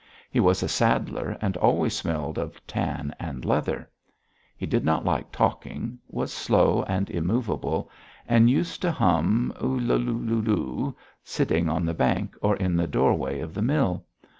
[0.31, 3.87] He was a saddler and always smelled of tan and leather.
[4.57, 7.91] He did not like talking, was slow and immovable,
[8.27, 12.87] and used to hum "U lu lu lu," sitting on the bank or in the
[12.87, 14.03] doorway of the mill.